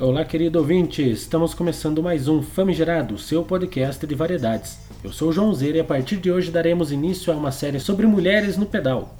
[0.00, 1.02] Olá, querido ouvinte!
[1.02, 4.78] Estamos começando mais um Famigerado, seu podcast de variedades.
[5.02, 7.80] Eu sou o João Zeira e a partir de hoje daremos início a uma série
[7.80, 9.16] sobre mulheres no pedal.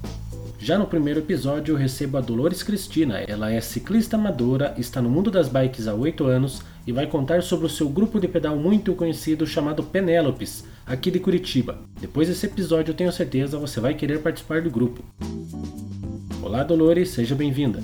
[0.56, 3.18] Já no primeiro episódio eu recebo a Dolores Cristina.
[3.26, 7.42] Ela é ciclista amadora, está no mundo das bikes há 8 anos e vai contar
[7.42, 11.80] sobre o seu grupo de pedal muito conhecido chamado Penélopes, aqui de Curitiba.
[12.00, 15.02] Depois desse episódio eu tenho certeza você vai querer participar do grupo.
[16.40, 17.82] Olá Dolores, seja bem-vinda.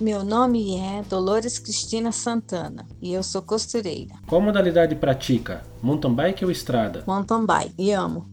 [0.00, 4.14] Meu nome é Dolores Cristina Santana e eu sou costureira.
[4.28, 5.64] Qual modalidade pratica?
[5.82, 7.02] Mountain bike ou estrada?
[7.04, 8.30] Mountain bike e amo.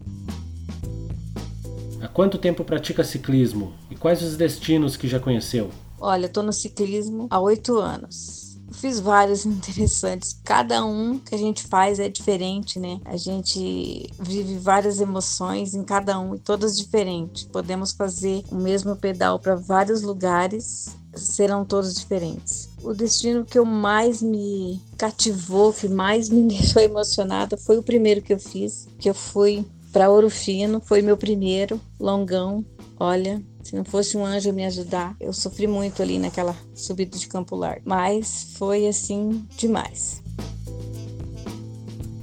[1.99, 5.71] Há quanto tempo pratica ciclismo e quais os destinos que já conheceu?
[5.99, 8.59] Olha, estou no ciclismo há oito anos.
[8.73, 10.39] Fiz vários interessantes.
[10.43, 12.99] Cada um que a gente faz é diferente, né?
[13.05, 17.45] A gente vive várias emoções em cada um e todas diferentes.
[17.45, 22.69] Podemos fazer o mesmo pedal para vários lugares serão todos diferentes.
[22.83, 28.21] O destino que eu mais me cativou, que mais me deixou emocionada, foi o primeiro
[28.21, 32.65] que eu fiz, que eu fui para Ouro Fino, foi meu primeiro longão.
[32.99, 37.27] Olha, se não fosse um anjo me ajudar, eu sofri muito ali naquela subida de
[37.27, 40.21] Campo Largo, mas foi assim demais.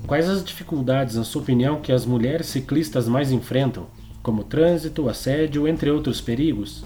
[0.07, 3.87] Quais as dificuldades, na sua opinião, que as mulheres ciclistas mais enfrentam,
[4.23, 6.85] como trânsito, assédio, entre outros perigos?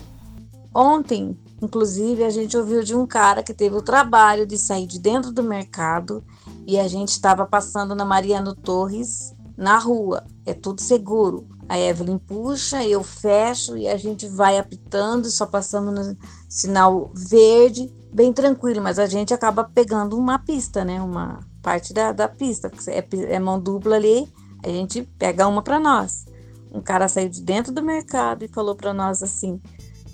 [0.79, 4.99] Ontem, inclusive, a gente ouviu de um cara que teve o trabalho de sair de
[4.99, 6.23] dentro do mercado
[6.67, 10.27] e a gente estava passando na Mariano Torres na rua.
[10.45, 11.49] É tudo seguro.
[11.67, 16.15] A Evelyn puxa, eu fecho e a gente vai apitando, só passando no
[16.47, 21.01] sinal verde, bem tranquilo, mas a gente acaba pegando uma pista, né?
[21.01, 24.31] Uma parte da, da pista, é, é mão dupla ali,
[24.63, 26.27] a gente pega uma para nós.
[26.71, 29.59] Um cara saiu de dentro do mercado e falou para nós assim: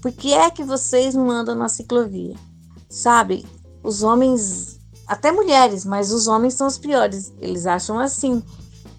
[0.02, 2.34] por que é que vocês não andam na ciclovia?
[2.90, 3.46] Sabe,
[3.84, 7.32] os homens, até mulheres, mas os homens são os piores.
[7.40, 8.42] Eles acham assim,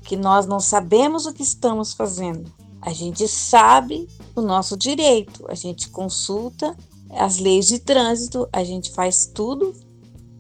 [0.04, 2.50] que nós não sabemos o que estamos fazendo.
[2.82, 6.76] A gente sabe o nosso direito, a gente consulta
[7.12, 9.74] as leis de trânsito, a gente faz tudo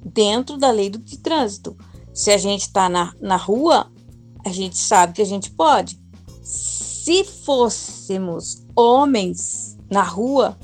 [0.03, 1.77] dentro da lei de trânsito.
[2.13, 3.91] Se a gente está na, na rua,
[4.45, 6.01] a gente sabe que a gente pode.
[6.41, 10.57] Se fôssemos homens, na rua,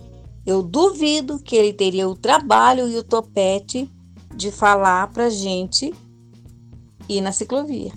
[0.46, 3.90] eu duvido que ele teria o trabalho e o topete
[4.36, 5.94] de falar para gente
[7.08, 7.94] ir na ciclovia.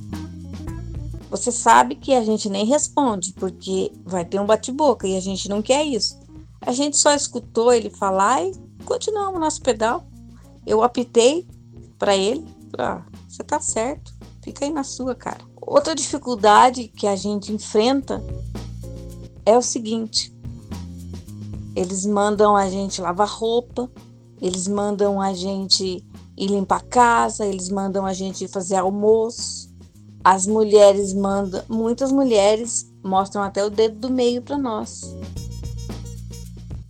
[1.31, 5.49] Você sabe que a gente nem responde, porque vai ter um bate-boca e a gente
[5.49, 6.21] não quer isso.
[6.61, 8.53] A gente só escutou ele falar e
[8.85, 10.05] continuamos nosso pedal.
[10.67, 11.49] Eu apitei
[11.99, 12.45] para ele,
[12.79, 15.41] ah, você tá certo, fica aí na sua, cara.
[15.59, 18.23] Outra dificuldade que a gente enfrenta
[19.47, 20.33] é o seguinte:
[21.75, 23.91] eles mandam a gente lavar roupa,
[24.41, 26.05] eles mandam a gente
[26.37, 29.71] ir limpar a casa, eles mandam a gente fazer almoço.
[30.25, 35.03] As mulheres mandam, muitas mulheres mostram até o dedo do meio para nós.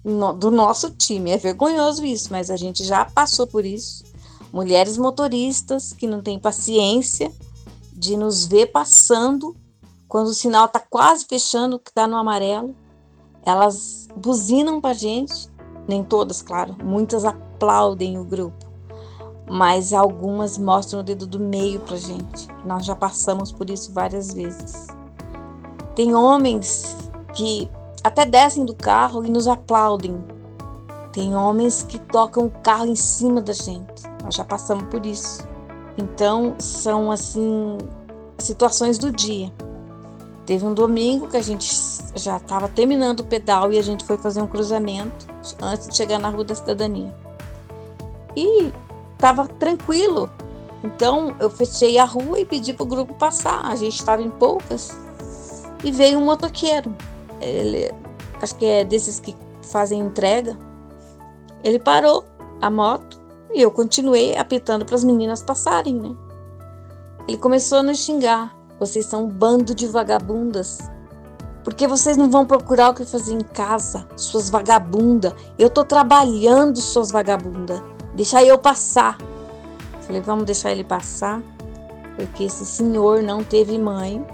[0.05, 1.31] No, do nosso time.
[1.31, 4.05] É vergonhoso isso, mas a gente já passou por isso.
[4.53, 7.33] Mulheres motoristas que não têm paciência
[7.93, 9.57] de nos ver passando
[10.09, 12.75] quando o sinal está quase fechando, que está no amarelo.
[13.45, 15.49] Elas buzinam para gente,
[15.89, 18.67] nem todas, claro, muitas aplaudem o grupo,
[19.51, 22.49] mas algumas mostram o dedo do meio para gente.
[22.65, 24.87] Nós já passamos por isso várias vezes.
[25.95, 26.97] Tem homens
[27.35, 27.69] que
[28.03, 30.23] até descem do carro e nos aplaudem.
[31.13, 34.03] Tem homens que tocam o carro em cima da gente.
[34.25, 35.47] Nós já passamos por isso.
[35.99, 37.77] Então, são assim
[38.39, 39.53] situações do dia.
[40.53, 41.75] Teve um domingo que a gente
[42.15, 45.27] já estava terminando o pedal e a gente foi fazer um cruzamento
[45.63, 47.11] antes de chegar na Rua da Cidadania.
[48.37, 48.71] E
[49.15, 50.29] estava tranquilo.
[50.85, 53.65] Então eu fechei a rua e pedi para o grupo passar.
[53.65, 54.95] A gente estava em poucas
[55.83, 56.95] e veio um motoqueiro.
[57.41, 57.91] Ele,
[58.43, 60.55] acho que é desses que fazem entrega.
[61.65, 62.27] Ele parou
[62.61, 63.19] a moto
[63.55, 66.15] e eu continuei apitando para as meninas passarem, né?
[67.27, 68.55] Ele começou a nos xingar.
[68.83, 70.81] Vocês são um bando de vagabundas.
[71.63, 75.33] Porque vocês não vão procurar o que fazer em casa, suas vagabundas.
[75.57, 77.81] Eu tô trabalhando, suas vagabundas.
[78.17, 79.19] Deixa eu passar.
[80.01, 81.41] Falei, vamos deixar ele passar,
[82.17, 84.27] porque esse senhor não teve mãe.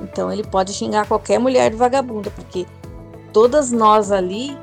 [0.00, 2.64] Então ele pode xingar qualquer mulher de vagabunda, porque
[3.32, 4.56] todas nós ali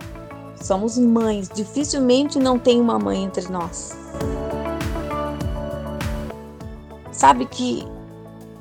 [0.55, 1.49] somos mães.
[1.49, 3.91] Dificilmente não tem uma mãe entre nós.
[7.11, 7.85] Sabe que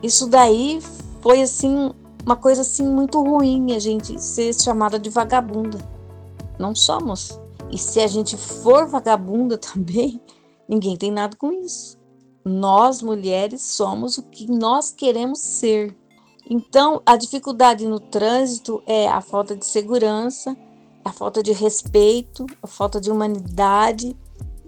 [0.02, 0.80] isso daí
[1.20, 1.92] foi assim
[2.24, 5.78] uma coisa assim muito ruim a gente ser chamada de vagabunda.
[6.58, 7.38] Não somos.
[7.70, 10.20] E se a gente for vagabunda também,
[10.68, 11.98] ninguém tem nada com isso.
[12.44, 15.96] Nós, mulheres, somos o que nós queremos ser.
[16.48, 20.56] Então, a dificuldade no trânsito é a falta de segurança,
[21.04, 24.16] a falta de respeito, a falta de humanidade,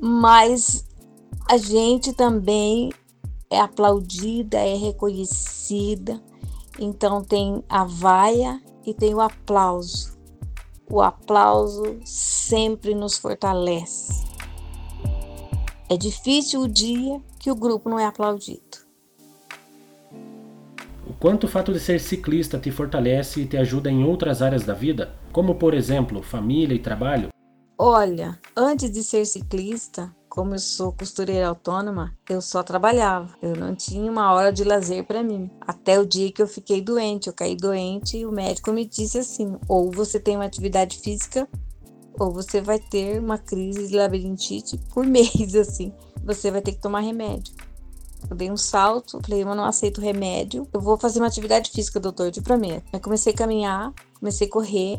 [0.00, 0.84] mas
[1.48, 2.90] a gente também
[3.54, 6.20] é aplaudida, é reconhecida.
[6.78, 10.18] Então tem a vaia e tem o aplauso.
[10.90, 14.24] O aplauso sempre nos fortalece.
[15.88, 18.84] É difícil o dia que o grupo não é aplaudido.
[21.06, 24.64] O quanto o fato de ser ciclista te fortalece e te ajuda em outras áreas
[24.64, 27.28] da vida, como por exemplo família e trabalho?
[27.78, 33.32] Olha, antes de ser ciclista, como eu sou costureira autônoma, eu só trabalhava.
[33.40, 35.48] Eu não tinha uma hora de lazer para mim.
[35.60, 39.16] Até o dia que eu fiquei doente, eu caí doente e o médico me disse
[39.16, 41.48] assim: ou você tem uma atividade física,
[42.18, 45.92] ou você vai ter uma crise de labirintite por mês, assim.
[46.24, 47.54] Você vai ter que tomar remédio.
[48.28, 50.66] Eu dei um salto, falei, eu não aceito remédio.
[50.72, 52.82] Eu vou fazer uma atividade física, doutor, de mim.
[52.92, 54.98] Aí comecei a caminhar, comecei a correr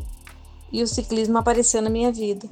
[0.72, 2.48] e o ciclismo apareceu na minha vida.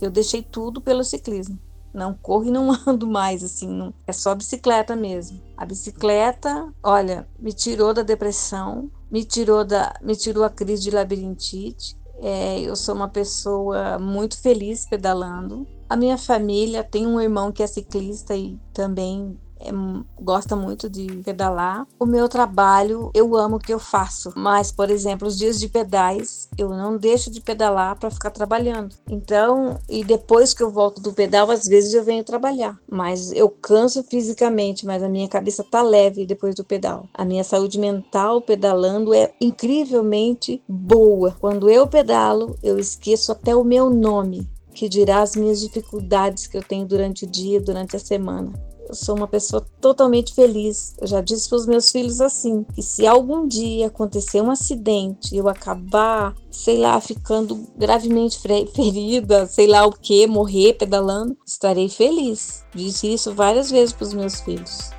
[0.00, 1.58] Eu deixei tudo pelo ciclismo.
[1.92, 5.40] Não corro e não ando mais, assim, não, é só bicicleta mesmo.
[5.56, 10.90] A bicicleta, olha, me tirou da depressão, me tirou da, me tirou a crise de
[10.90, 11.96] labirintite.
[12.20, 15.66] É, eu sou uma pessoa muito feliz pedalando.
[15.88, 19.72] A minha família tem um irmão que é ciclista e também é,
[20.20, 21.86] gosta muito de pedalar.
[21.98, 25.68] O meu trabalho, eu amo o que eu faço, mas, por exemplo, os dias de
[25.68, 28.94] pedais, eu não deixo de pedalar para ficar trabalhando.
[29.08, 33.48] Então, e depois que eu volto do pedal, às vezes eu venho trabalhar, mas eu
[33.48, 37.08] canso fisicamente, mas a minha cabeça tá leve depois do pedal.
[37.14, 41.36] A minha saúde mental pedalando é incrivelmente boa.
[41.40, 46.56] Quando eu pedalo, eu esqueço até o meu nome que dirá as minhas dificuldades que
[46.56, 48.52] eu tenho durante o dia, durante a semana.
[48.92, 50.94] Eu sou uma pessoa totalmente feliz.
[51.00, 55.34] Eu já disse para os meus filhos assim: que se algum dia acontecer um acidente
[55.34, 58.38] e eu acabar, sei lá, ficando gravemente
[58.76, 62.66] ferida, sei lá o que, morrer pedalando, estarei feliz.
[62.74, 64.90] Disse isso várias vezes para os meus filhos.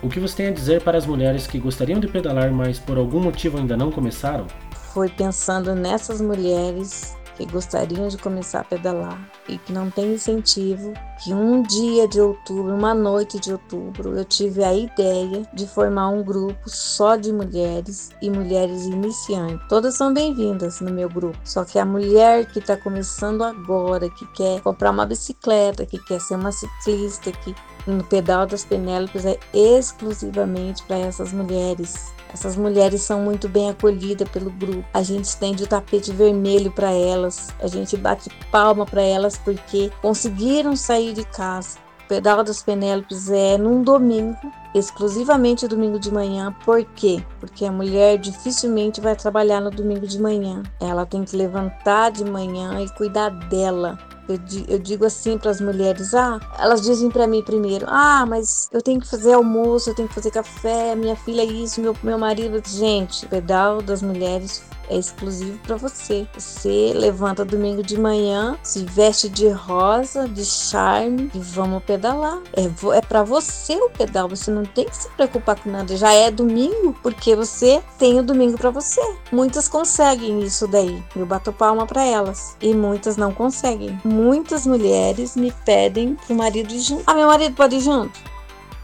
[0.00, 2.98] O que você tem a dizer para as mulheres que gostariam de pedalar, mas por
[2.98, 4.46] algum motivo ainda não começaram?
[4.94, 10.92] Foi pensando nessas mulheres que gostariam de começar a pedalar e que não tem incentivo,
[11.22, 16.08] que um dia de outubro, uma noite de outubro, eu tive a ideia de formar
[16.08, 19.66] um grupo só de mulheres e mulheres iniciantes.
[19.68, 24.26] Todas são bem-vindas no meu grupo, só que a mulher que está começando agora, que
[24.32, 27.54] quer comprar uma bicicleta, que quer ser uma ciclista, que
[27.86, 34.28] no pedal das Penélopes é exclusivamente para essas mulheres essas mulheres são muito bem acolhidas
[34.28, 34.84] pelo grupo.
[34.92, 39.90] A gente estende o tapete vermelho para elas, a gente bate palma para elas porque
[40.00, 41.78] conseguiram sair de casa.
[42.04, 44.38] O pedal das Penélopes é num domingo,
[44.74, 46.54] exclusivamente domingo de manhã.
[46.64, 47.22] Por quê?
[47.38, 50.62] Porque a mulher dificilmente vai trabalhar no domingo de manhã.
[50.80, 53.98] Ela tem que levantar de manhã e cuidar dela.
[54.28, 54.38] Eu,
[54.68, 58.82] eu digo assim para as mulheres: ah, elas dizem para mim primeiro: ah, mas eu
[58.82, 62.18] tenho que fazer almoço, eu tenho que fazer café, minha filha é isso, meu, meu
[62.18, 62.62] marido.
[62.66, 66.26] Gente, o pedal das mulheres é exclusivo para você.
[66.34, 72.38] Você levanta domingo de manhã, se veste de rosa, de charme e vamos pedalar.
[72.54, 72.64] É,
[72.96, 75.96] é para você o pedal, você não tem que se preocupar com nada.
[75.96, 79.00] Já é domingo porque você tem o domingo para você.
[79.32, 81.02] Muitas conseguem isso daí.
[81.14, 83.98] Eu bato palma para elas e muitas não conseguem.
[84.04, 87.04] Muitas mulheres me pedem pro marido ir junto.
[87.06, 88.37] Ah, meu marido pode ir junto?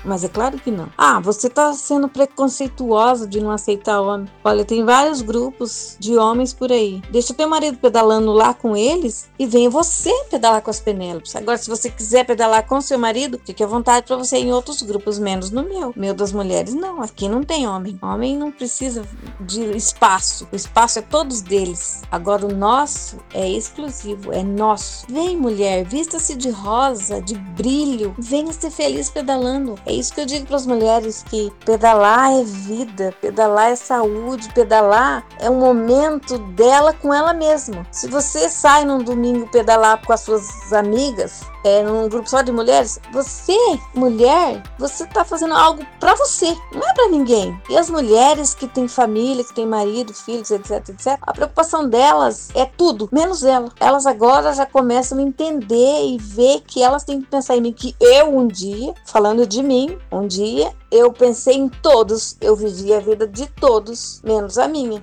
[0.04, 0.88] Mas é claro que não.
[0.96, 4.28] Ah, você está sendo preconceituosa de não aceitar homem.
[4.44, 7.02] Olha, tem vários grupos de homens por aí.
[7.10, 11.34] Deixa o teu marido pedalando lá com eles e venha você pedalar com as Penélopes.
[11.36, 14.52] Agora, se você quiser pedalar com seu marido, fique à vontade para você ir em
[14.52, 15.92] outros grupos, menos no meu.
[15.96, 17.00] Meu das mulheres, não.
[17.00, 17.98] Aqui não tem homem.
[18.02, 19.04] Homem não precisa
[19.40, 20.46] de espaço.
[20.52, 22.02] O espaço é todos deles.
[22.10, 25.06] Agora, o nosso é exclusivo, é nosso.
[25.08, 28.14] Vem, mulher, vista-se de rosa, de brilho.
[28.18, 29.76] Venha ser feliz pedalando.
[29.86, 34.52] É isso que eu digo para as mulheres que pedalar é vida, pedalar é saúde,
[34.52, 37.86] pedalar é um momento dela com ela mesma.
[37.90, 42.52] Se você sai num domingo pedalar com as suas amigas, é, num grupo só de
[42.52, 43.56] mulheres, você,
[43.94, 47.58] mulher, você tá fazendo algo para você, não é para ninguém.
[47.70, 52.50] E as mulheres que têm família, que têm marido, filhos, etc, etc, a preocupação delas
[52.54, 53.70] é tudo, menos ela.
[53.80, 57.72] Elas agora já começam a entender e ver que elas têm que pensar em mim,
[57.72, 62.92] que eu um dia, falando de mim, um dia eu pensei em todos, eu vivi
[62.92, 65.02] a vida de todos, menos a minha.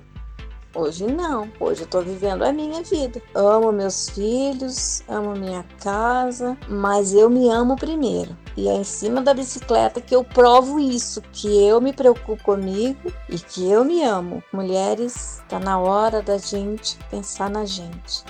[0.74, 1.52] Hoje não.
[1.60, 3.22] Hoje eu tô vivendo a minha vida.
[3.36, 8.38] Amo meus filhos, amo minha casa, mas eu me amo primeiro.
[8.56, 13.12] E é em cima da bicicleta que eu provo isso, que eu me preocupo comigo
[13.28, 14.42] e que eu me amo.
[14.54, 18.24] Mulheres, tá na hora da gente pensar na gente.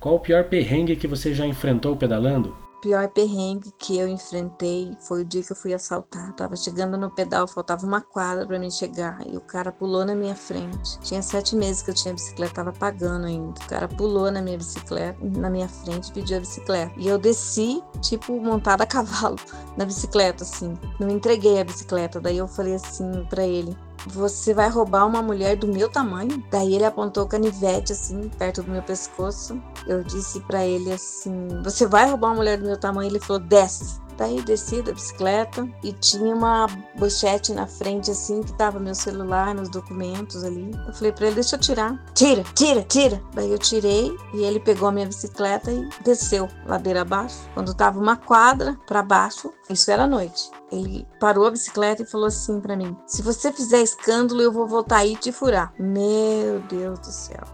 [0.00, 2.63] Qual o pior perrengue que você já enfrentou pedalando?
[2.84, 6.34] Pior perrengue que eu enfrentei foi o dia que eu fui assaltar.
[6.34, 10.14] tava chegando no pedal, faltava uma quadra para mim chegar e o cara pulou na
[10.14, 10.98] minha frente.
[11.00, 13.58] Tinha sete meses que eu tinha bicicleta, tava pagando ainda.
[13.58, 16.92] O cara pulou na minha bicicleta, na minha frente, pediu a bicicleta.
[16.98, 19.36] E eu desci, tipo, montada a cavalo
[19.78, 20.78] na bicicleta, assim.
[21.00, 22.20] Não entreguei a bicicleta.
[22.20, 23.74] Daí eu falei assim para ele:
[24.06, 26.42] você vai roubar uma mulher do meu tamanho?
[26.50, 29.60] Daí ele apontou o canivete assim, perto do meu pescoço.
[29.86, 33.10] Eu disse para ele assim: Você vai roubar uma mulher do meu tamanho?
[33.10, 34.04] Ele falou: Desce.
[34.16, 39.54] Daí desci da bicicleta e tinha uma bochete na frente, assim, que tava meu celular,
[39.54, 40.70] meus documentos ali.
[40.86, 42.00] Eu falei pra ele, deixa eu tirar.
[42.14, 43.20] Tira, tira, tira.
[43.34, 47.38] Daí eu tirei e ele pegou a minha bicicleta e desceu ladeira abaixo.
[47.54, 50.50] Quando tava uma quadra para baixo, isso era noite.
[50.74, 54.66] Ele parou a bicicleta e falou assim para mim: Se você fizer escândalo, eu vou
[54.66, 55.72] voltar aí e te furar.
[55.78, 57.44] Meu Deus do céu.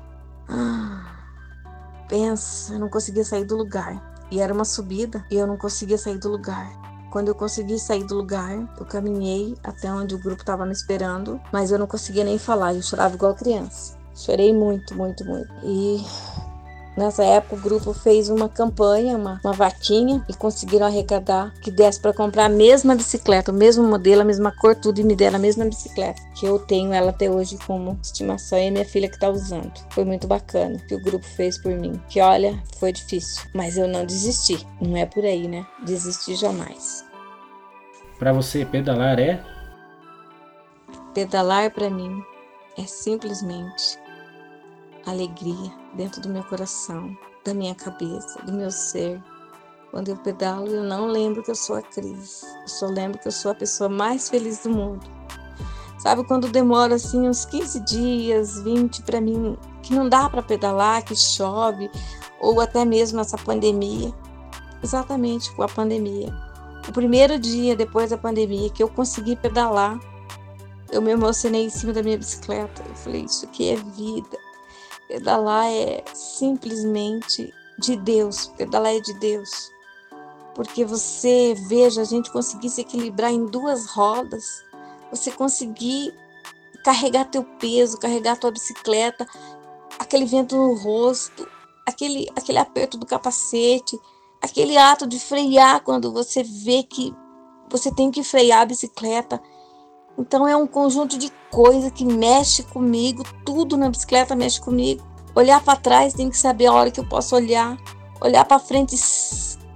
[2.09, 4.11] Pensa, eu não conseguia sair do lugar.
[4.31, 6.71] E era uma subida e eu não conseguia sair do lugar.
[7.11, 11.41] Quando eu consegui sair do lugar, eu caminhei até onde o grupo estava me esperando,
[11.53, 13.99] mas eu não conseguia nem falar, eu chorava igual criança.
[14.15, 15.53] Chorei muito, muito, muito.
[15.65, 16.05] E
[16.97, 22.01] Nessa época, o grupo fez uma campanha, uma, uma vaquinha, e conseguiram arrecadar que desse
[22.01, 25.37] para comprar a mesma bicicleta, o mesmo modelo, a mesma cor, tudo, e me deram
[25.37, 29.15] a mesma bicicleta, que eu tenho ela até hoje como estimação, e minha filha que
[29.15, 29.73] está usando.
[29.91, 32.01] Foi muito bacana que o grupo fez por mim.
[32.09, 34.67] Que olha, foi difícil, mas eu não desisti.
[34.81, 35.65] Não é por aí, né?
[35.85, 37.05] Desistir jamais.
[38.19, 39.43] Para você, pedalar é?
[41.15, 42.23] Pedalar para mim
[42.77, 43.99] é simplesmente
[45.07, 49.23] alegria dentro do meu coração, da minha cabeça, do meu ser.
[49.91, 52.43] Quando eu pedalo, eu não lembro que eu sou a Cris.
[52.63, 55.05] Eu só lembro que eu sou a pessoa mais feliz do mundo.
[55.99, 61.05] Sabe quando demora assim uns 15 dias, 20 para mim, que não dá para pedalar,
[61.05, 61.91] que chove,
[62.41, 64.13] ou até mesmo essa pandemia.
[64.83, 66.33] Exatamente com a pandemia.
[66.89, 70.01] O primeiro dia depois da pandemia que eu consegui pedalar,
[70.91, 72.83] eu me emocionei em cima da minha bicicleta.
[72.89, 74.39] Eu falei: Isso aqui é vida.
[75.11, 79.69] Pedalar é simplesmente de Deus, pedalar é de Deus.
[80.55, 84.65] Porque você veja a gente conseguir se equilibrar em duas rodas,
[85.11, 86.15] você conseguir
[86.85, 89.27] carregar teu peso, carregar tua bicicleta,
[89.99, 91.45] aquele vento no rosto,
[91.85, 93.99] aquele, aquele aperto do capacete,
[94.41, 97.13] aquele ato de frear quando você vê que
[97.69, 99.43] você tem que frear a bicicleta.
[100.19, 105.03] Então é um conjunto de coisas que mexe comigo, tudo na bicicleta mexe comigo.
[105.35, 107.77] Olhar para trás tem que saber a hora que eu posso olhar.
[108.21, 108.97] Olhar para frente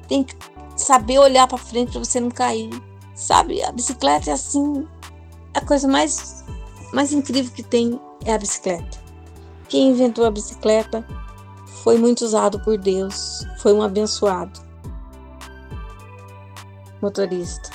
[0.09, 0.37] tem que
[0.77, 2.71] saber olhar para frente para você não cair.
[3.15, 3.63] Sabe?
[3.63, 4.87] A bicicleta é assim,
[5.55, 6.45] a coisa mais
[6.93, 9.03] mais incrível que tem é a bicicleta.
[9.69, 11.07] Quem inventou a bicicleta
[11.83, 14.61] foi muito usado por Deus, foi um abençoado.
[17.03, 17.71] Motorista,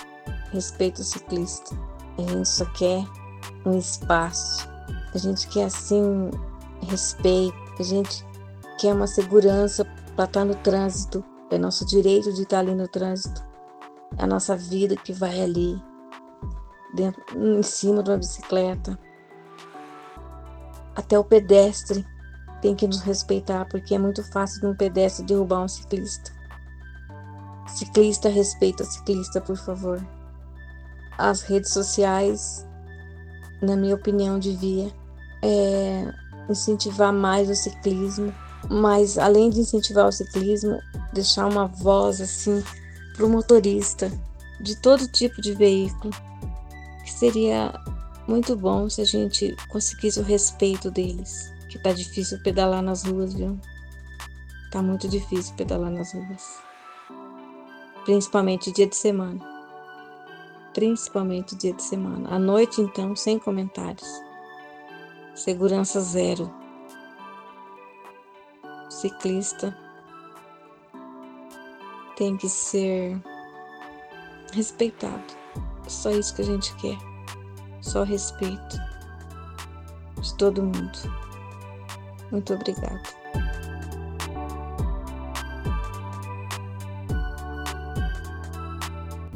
[0.52, 1.78] respeita o ciclista.
[2.20, 3.06] A gente só quer
[3.66, 4.68] um espaço.
[5.14, 6.30] A gente quer assim
[6.82, 7.56] respeito.
[7.80, 8.26] A gente
[8.78, 9.86] quer uma segurança
[10.16, 11.24] para estar no trânsito.
[11.50, 13.42] É nosso direito de estar ali no trânsito.
[14.18, 15.82] É a nossa vida que vai ali,
[16.94, 19.00] dentro, em cima de uma bicicleta.
[20.96, 22.06] Até o pedestre
[22.62, 26.32] tem que nos respeitar, porque é muito fácil de um pedestre derrubar um ciclista.
[27.68, 30.19] Ciclista, respeita ciclista, por favor
[31.20, 32.66] as redes sociais,
[33.62, 34.90] na minha opinião, devia
[35.44, 36.14] é,
[36.50, 38.34] incentivar mais o ciclismo,
[38.70, 40.80] mas além de incentivar o ciclismo,
[41.14, 42.64] deixar uma voz assim
[43.16, 44.10] para o motorista
[44.62, 46.14] de todo tipo de veículo,
[47.04, 47.74] que seria
[48.26, 53.34] muito bom se a gente conseguisse o respeito deles, que tá difícil pedalar nas ruas,
[53.34, 53.60] viu?
[54.72, 56.44] Tá muito difícil pedalar nas ruas.
[58.06, 59.59] Principalmente dia de semana
[60.74, 62.30] principalmente dia de semana.
[62.36, 64.08] À noite, então, sem comentários.
[65.36, 66.52] Segurança zero.
[68.90, 69.76] ciclista
[72.18, 73.18] tem que ser
[74.52, 75.24] respeitado.
[75.88, 76.98] Só isso que a gente quer.
[77.82, 78.78] Só respeito
[80.22, 81.00] de todo mundo.
[82.32, 83.19] Muito obrigada.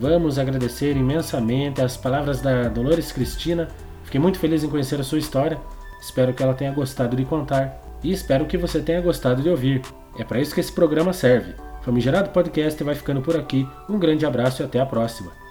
[0.03, 3.69] Vamos agradecer imensamente as palavras da Dolores Cristina.
[4.03, 5.57] Fiquei muito feliz em conhecer a sua história,
[6.01, 9.81] espero que ela tenha gostado de contar e espero que você tenha gostado de ouvir.
[10.19, 11.55] É para isso que esse programa serve.
[11.83, 13.65] Famigerado Podcast vai ficando por aqui.
[13.89, 15.42] Um grande abraço e até a próxima.